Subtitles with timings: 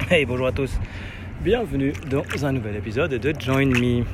[0.00, 0.78] Hey, bonjour à tous.
[1.40, 4.04] Bienvenue dans un nouvel épisode de Join Me.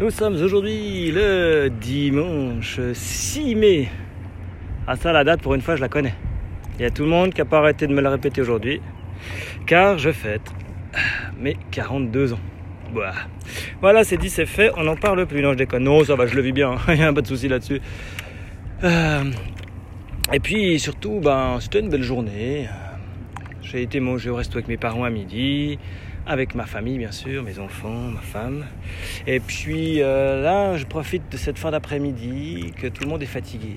[0.00, 3.88] Nous sommes aujourd'hui le dimanche 6 mai.
[4.86, 6.14] Ah ça, la date, pour une fois, je la connais.
[6.78, 8.80] Il y a tout le monde qui n'a pas arrêté de me la répéter aujourd'hui.
[9.66, 10.52] Car je fête
[11.38, 12.40] mes 42 ans.
[12.92, 13.12] Bah.
[13.80, 14.72] Voilà, c'est dit, c'est fait.
[14.76, 15.42] On n'en parle plus.
[15.42, 15.84] Non, je déconne.
[15.84, 16.74] Non, ça va, je le vis bien.
[16.88, 17.80] Il n'y a pas de souci là-dessus.
[18.82, 19.24] Euh,
[20.32, 22.66] et puis surtout, ben, c'était une belle journée.
[23.70, 25.78] J'ai été manger au resto avec mes parents à midi,
[26.26, 28.64] avec ma famille bien sûr, mes enfants, ma femme.
[29.26, 33.26] Et puis euh, là, je profite de cette fin d'après-midi que tout le monde est
[33.26, 33.74] fatigué.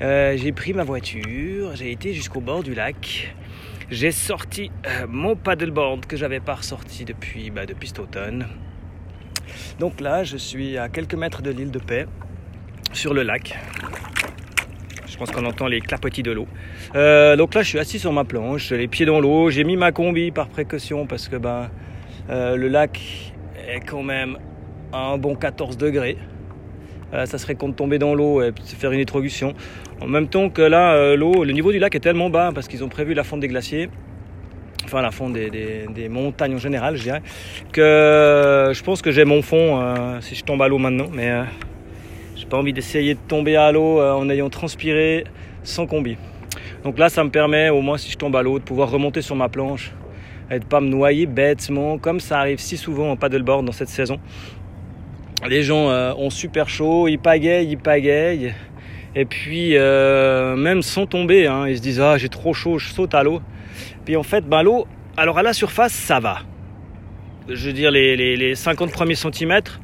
[0.00, 3.34] Euh, j'ai pris ma voiture, j'ai été jusqu'au bord du lac.
[3.90, 8.46] J'ai sorti euh, mon paddleboard que j'avais pas ressorti depuis, bah, depuis cet automne.
[9.80, 12.06] Donc là, je suis à quelques mètres de l'île de Paix,
[12.92, 13.58] sur le lac.
[15.10, 16.46] Je pense qu'on entend les clapotis de l'eau.
[16.94, 19.50] Euh, donc là, je suis assis sur ma planche, les pieds dans l'eau.
[19.50, 21.68] J'ai mis ma combi par précaution parce que ben,
[22.30, 23.32] euh, le lac
[23.68, 24.38] est quand même
[24.92, 26.16] à un bon 14 degrés.
[27.12, 29.54] Euh, ça serait con de tomber dans l'eau et se faire une introduction.
[30.00, 32.84] En même temps que là, l'eau, le niveau du lac est tellement bas parce qu'ils
[32.84, 33.90] ont prévu la fonte des glaciers
[34.84, 37.22] enfin la fonte des, montagnes en général, je dirais,
[37.70, 39.78] que je pense que j'ai mon fond
[40.20, 41.30] si je tombe à l'eau maintenant, mais
[42.56, 45.24] envie d'essayer de tomber à l'eau en ayant transpiré
[45.62, 46.16] sans combi.
[46.84, 49.22] Donc là, ça me permet, au moins si je tombe à l'eau, de pouvoir remonter
[49.22, 49.92] sur ma planche
[50.50, 53.88] et de pas me noyer bêtement, comme ça arrive si souvent en paddleboard dans cette
[53.88, 54.18] saison.
[55.48, 58.54] Les gens euh, ont super chaud, ils pagayent, ils pagayent.
[59.14, 62.88] Et puis, euh, même sans tomber, hein, ils se disent Ah, j'ai trop chaud, je
[62.90, 63.40] saute à l'eau.
[64.04, 66.38] Puis en fait, ben, l'eau, alors à la surface, ça va.
[67.48, 69.80] Je veux dire, les 50 premiers centimètres,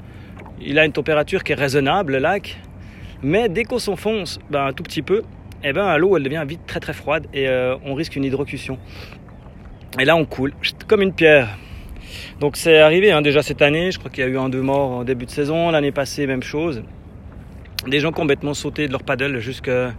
[0.61, 2.59] il a une température qui est raisonnable, le lac.
[3.23, 5.23] Mais dès qu'on s'enfonce ben, un tout petit peu,
[5.65, 8.79] eh ben, l'eau elle devient vite très très froide et euh, on risque une hydrocution.
[9.99, 10.53] Et là on coule
[10.87, 11.49] comme une pierre.
[12.41, 14.61] Donc c'est arrivé hein, déjà cette année, je crois qu'il y a eu un deux
[14.61, 16.83] morts en début de saison, l'année passée même chose.
[17.87, 19.95] Des gens qui ont bêtement sauté de leur paddle jusqu'à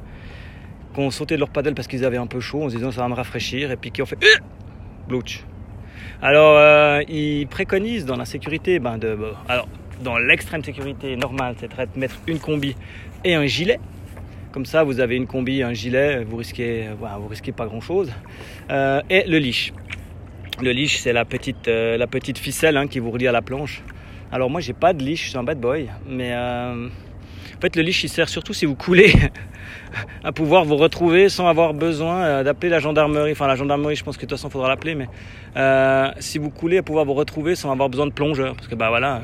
[0.94, 2.92] qui ont sauté de leur paddle parce qu'ils avaient un peu chaud en se disant
[2.92, 5.20] ça va me rafraîchir et puis qui ont fait euh,
[6.22, 9.18] Alors euh, ils préconisent dans la sécurité, ben de,
[9.48, 9.68] alors
[10.02, 12.76] dans l'extrême sécurité normale, c'est de mettre une combi
[13.24, 13.80] et un gilet
[14.58, 16.88] comme ça, vous avez une combi, un gilet, vous risquez,
[17.30, 18.12] risquez pas grand chose.
[18.72, 19.72] Euh, et le leash.
[20.64, 22.04] Le leash, c'est la petite, euh,
[22.38, 23.84] ficelle hein, qui vous relie à la planche.
[24.32, 26.88] Alors moi, j'ai pas de leash, je suis un bad boy, mais euh,
[27.58, 29.14] en fait, le leash, il sert surtout si vous coulez
[30.24, 33.32] à pouvoir vous retrouver sans avoir besoin d'appeler la gendarmerie.
[33.32, 35.08] Enfin, la gendarmerie, je pense que de toute façon, il faudra l'appeler, mais
[36.20, 38.56] si vous coulez, à pouvoir vous retrouver sans avoir besoin de plongeur.
[38.56, 39.24] Parce que, bah voilà,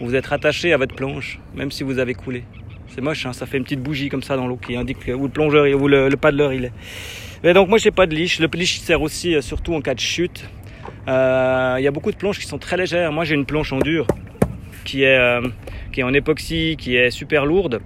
[0.00, 2.44] vous êtes attaché à votre planche, même si vous avez coulé.
[2.94, 5.24] C'est moche, hein, ça fait une petite bougie comme ça dans l'eau qui indique où
[5.24, 6.72] le plongeur où le, le paddleur il est.
[7.42, 8.38] Mais donc moi j'ai pas de liche.
[8.38, 10.48] Le liche sert aussi euh, surtout en cas de chute.
[11.08, 13.10] Euh, il y a beaucoup de planches qui sont très légères.
[13.10, 14.06] Moi j'ai une planche en dur
[14.84, 15.40] qui est, euh,
[15.94, 17.80] qui est en époxy, qui est super lourde.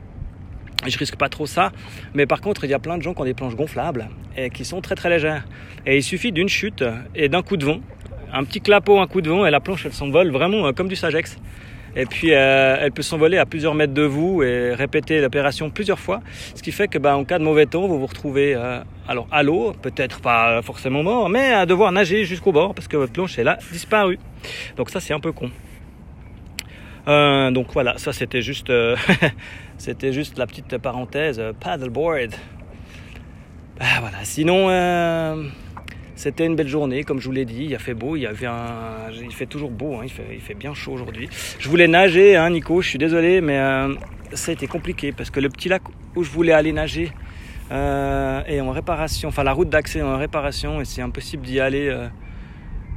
[0.87, 1.73] Je risque pas trop ça.
[2.15, 4.49] Mais par contre, il y a plein de gens qui ont des planches gonflables et
[4.49, 5.45] qui sont très très légères.
[5.87, 7.81] Et il suffit d'une chute et d'un coup de vent.
[8.33, 10.97] Un petit clapot, un coup de vent et la planche elle s'envole vraiment comme du
[10.97, 11.37] Sagex.
[11.97, 15.99] Et puis euh, elle peut s'envoler à plusieurs mètres de vous et répéter l'opération plusieurs
[15.99, 16.21] fois.
[16.55, 19.27] Ce qui fait que bah, en cas de mauvais temps, vous vous retrouvez euh, alors
[19.31, 23.13] à l'eau, peut-être pas forcément mort, mais à devoir nager jusqu'au bord parce que votre
[23.13, 24.19] planche est là disparue.
[24.77, 25.51] Donc ça c'est un peu con.
[27.09, 28.73] Euh, donc voilà, ça c'était juste,
[29.79, 32.35] c'était juste la petite parenthèse paddleboard.
[33.79, 34.19] Bah, voilà.
[34.25, 34.69] Sinon
[36.19, 37.67] c'était une belle journée, comme je vous l'ai dit.
[37.67, 39.09] Il a fait beau, il, y avait un...
[39.23, 40.01] il fait toujours beau, hein.
[40.03, 41.29] il, fait, bien chaud aujourd'hui.
[41.61, 43.95] Je voulais nager, hein, Nico, je suis désolé, mais euh,
[44.33, 45.83] ça a été compliqué parce que le petit lac
[46.17, 47.13] où je voulais aller nager
[47.71, 49.29] euh, est en réparation.
[49.29, 51.97] Enfin, la route d'accès est en réparation et c'est impossible d'y aller.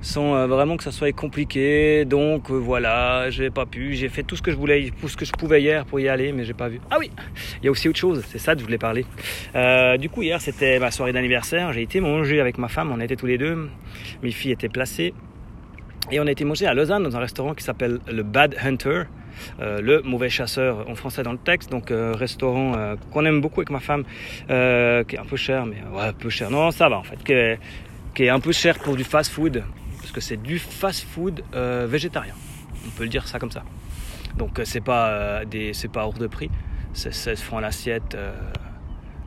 [0.01, 2.05] Euh, sans euh, vraiment que ça soit compliqué.
[2.05, 3.93] Donc euh, voilà, j'ai pas pu.
[3.93, 6.09] J'ai fait tout ce que je voulais, tout ce que je pouvais hier pour y
[6.09, 6.79] aller, mais j'ai pas vu.
[6.89, 7.11] Ah oui,
[7.61, 8.23] il y a aussi autre chose.
[8.27, 9.05] C'est ça que je voulais parler.
[9.55, 11.71] Euh, du coup hier c'était ma soirée d'anniversaire.
[11.73, 12.91] J'ai été manger avec ma femme.
[12.91, 13.69] On était tous les deux.
[14.23, 15.13] Mes filles étaient placées.
[16.11, 19.03] Et on a été manger à Lausanne dans un restaurant qui s'appelle le Bad Hunter.
[19.59, 23.79] le mauvais chasseur en français dans le texte, donc restaurant qu'on aime beaucoup avec ma
[23.79, 24.03] femme,
[24.47, 24.51] qui
[25.15, 26.49] est un peu cher, mais ouais, un peu cher.
[26.49, 27.59] Non, ça va en fait, qui est,
[28.13, 29.63] qui est un peu cher pour du fast-food,
[30.01, 32.33] parce que c'est du fast-food euh, végétarien.
[32.85, 33.63] On peut le dire ça comme ça.
[34.37, 36.49] Donc euh, c'est pas euh, des c'est pas hors de prix,
[36.93, 38.17] c'est 16 francs l'assiette.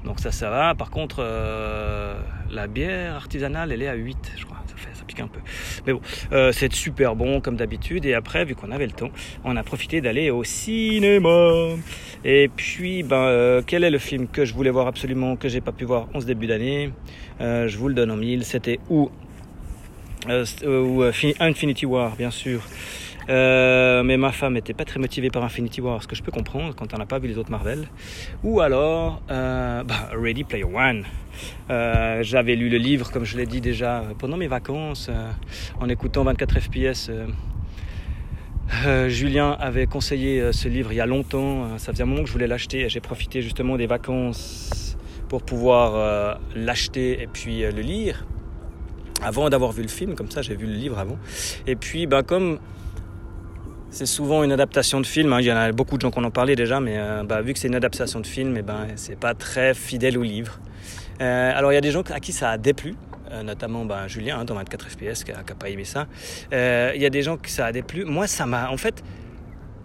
[0.05, 0.75] donc ça ça va.
[0.75, 1.25] Par contre
[2.51, 4.59] la bière artisanale elle est à 8 je crois.
[4.67, 5.41] Ça, fait, pique un peu.
[5.87, 6.01] Mais bon,
[6.53, 8.07] c'est super bon comme d'habitude.
[8.07, 9.11] Et après, vu qu'on avait le temps,
[9.45, 11.77] on a profité d'aller au cinéma.
[12.25, 15.73] Et puis, ben, quel est le film que je voulais voir absolument, que j'ai pas
[15.73, 16.91] pu voir en ce début d'année?
[17.39, 18.45] Je vous le donne en mille.
[18.45, 19.11] C'était où
[20.67, 21.03] ou
[21.41, 22.61] Infinity War, bien sûr.
[23.29, 26.75] mais ma femme n'était pas très motivée par Infinity War, ce que je peux comprendre
[26.75, 27.89] quand on n'a pas vu les autres Marvel.
[28.43, 31.05] Ou alors bah, Ready Player One.
[31.69, 35.11] J'avais lu le livre, comme je l'ai dit déjà, pendant mes vacances,
[35.81, 37.11] en écoutant 24 FPS
[38.87, 41.65] euh, Julien avait conseillé euh, ce livre il y a longtemps.
[41.65, 42.89] Euh, ça faisait un moment que je voulais l'acheter.
[42.89, 44.97] J'ai profité justement des vacances
[45.29, 48.25] pour pouvoir l'acheter et puis le lire.
[49.23, 51.19] Avant d'avoir vu le film, comme ça j'ai vu le livre avant.
[51.67, 52.59] Et puis ben, comme
[53.91, 56.19] c'est souvent une adaptation de film, hein, il y en a beaucoup de gens qui
[56.19, 58.89] en ont parlé déjà, mais ben, vu que c'est une adaptation de film, et ben,
[58.97, 60.59] c'est pas très fidèle au livre.
[61.21, 62.97] alors il y a des gens à qui ça a déplu,
[63.35, 66.07] euh, notamment ben, Julien hein, dans 24 FPS qui n'a pas aimé ça.
[66.53, 68.05] Euh, il y a des gens qui ça a déplu.
[68.05, 68.71] Moi, ça m'a.
[68.71, 69.03] En fait,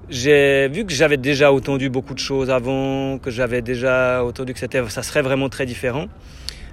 [0.09, 5.03] vu que j'avais déjà entendu beaucoup de choses avant, que j'avais déjà entendu que ça
[5.03, 6.07] serait vraiment très différent.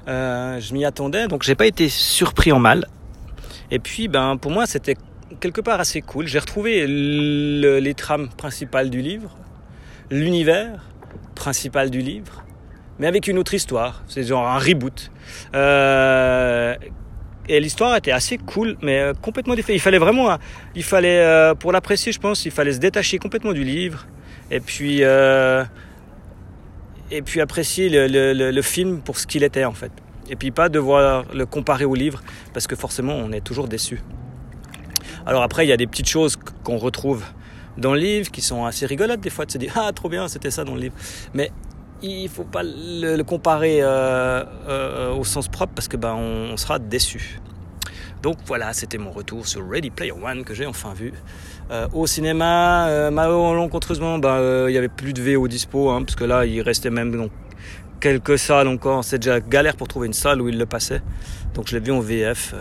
[0.09, 2.87] Euh, je m'y attendais, donc j'ai pas été surpris en mal.
[3.71, 4.97] Et puis, ben, pour moi, c'était
[5.41, 6.27] quelque part assez cool.
[6.27, 9.37] J'ai retrouvé les trames principales du livre,
[10.11, 10.85] l'univers
[11.35, 12.45] principal du livre,
[12.99, 14.03] mais avec une autre histoire.
[14.07, 15.11] C'est genre un reboot.
[15.55, 16.75] Euh,
[17.49, 19.77] et l'histoire était assez cool, mais euh, complètement différente.
[19.77, 20.37] Il fallait vraiment,
[20.75, 24.07] il fallait, pour l'apprécier, je pense, il fallait se détacher complètement du livre.
[24.51, 25.03] Et puis,
[27.11, 29.93] et puis apprécier le, film pour ce qu'il était en fait.
[30.29, 32.23] Et puis pas devoir le comparer au livre,
[32.53, 34.03] parce que forcément on est toujours déçu.
[35.25, 37.25] Alors après, il y a des petites choses qu'on retrouve
[37.77, 40.29] dans le livre qui sont assez rigolotes des fois de se dire ah trop bien
[40.29, 40.95] c'était ça dans le livre
[41.35, 41.53] mais
[42.03, 46.79] il faut pas le, comparer euh, euh, au sens propre parce que ben, on, sera
[46.79, 47.41] déçu.
[48.23, 51.13] Donc voilà, c'était mon retour sur Ready Player One que j'ai enfin vu.
[51.71, 56.25] Euh, au cinéma, malencontreusement, ben, il n'y avait plus de VO dispo, hein, parce que
[56.25, 57.31] là, il restait même donc,
[58.01, 59.05] quelques salles encore.
[59.05, 61.03] C'est déjà galère pour trouver une salle où il le passait.
[61.55, 62.55] Donc je l'ai vu en VF.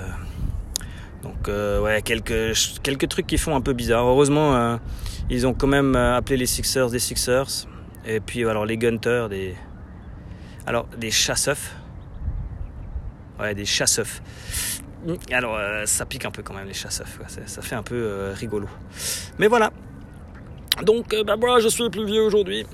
[1.23, 2.53] donc ouais, quelques,
[2.83, 4.05] quelques trucs qui font un peu bizarre.
[4.05, 4.79] Heureusement,
[5.29, 7.67] ils ont quand même appelé les Sixers des Sixers.
[8.05, 9.55] Et puis alors les gunters, des.
[10.67, 11.75] Alors des chasseufs.
[13.39, 14.21] Ouais, des chasseufs.
[15.31, 17.19] Alors euh, ça pique un peu quand même les chasseufs.
[17.45, 18.67] Ça, fait un peu euh, rigolo.
[19.37, 19.71] Mais voilà.
[20.83, 22.65] Donc euh, bah, moi je suis plus vieux aujourd'hui.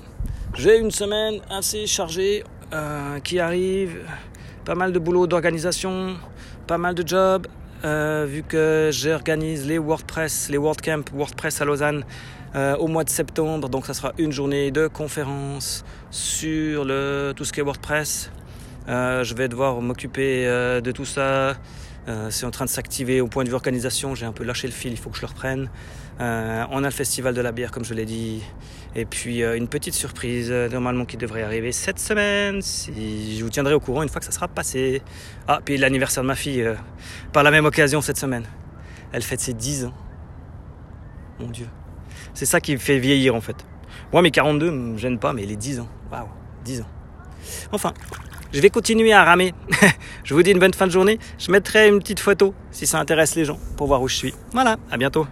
[0.54, 2.44] J'ai une semaine assez chargée
[3.24, 3.98] qui arrive.
[4.64, 6.16] Pas mal de boulot d'organisation,
[6.66, 7.46] pas mal de jobs.
[7.84, 12.04] vu que j'organise les WordPress, les WordCamp, WordPress à Lausanne
[12.54, 13.68] au mois de septembre.
[13.68, 18.30] Donc ça sera une journée de conférence sur le, tout ce qui est WordPress.
[18.86, 21.56] Je vais devoir m'occuper de tout ça.
[22.30, 24.14] C'est en train de s'activer au point de vue organisation.
[24.14, 25.70] J'ai un peu lâché le fil, il faut que je le reprenne.
[26.18, 28.42] on a le festival de la bière, comme je l'ai dit.
[28.94, 32.60] Et puis une petite surprise, normalement, qui devrait arriver cette semaine.
[32.60, 35.02] Je vous tiendrai au courant une fois que ça sera passé.
[35.48, 36.66] Ah, puis l'anniversaire de ma fille,
[37.32, 38.44] par la même occasion cette semaine.
[39.12, 39.94] Elle fête ses 10 ans.
[41.38, 41.68] Mon Dieu.
[42.34, 43.56] C'est ça qui me fait vieillir en fait.
[44.12, 45.88] Moi, mes 42 me gênent pas, mais les 10 ans.
[46.10, 46.28] Waouh,
[46.64, 46.86] 10 ans.
[47.72, 47.92] Enfin,
[48.52, 49.54] je vais continuer à ramer.
[50.24, 51.18] je vous dis une bonne fin de journée.
[51.38, 54.34] Je mettrai une petite photo si ça intéresse les gens pour voir où je suis.
[54.52, 55.26] Voilà, à bientôt.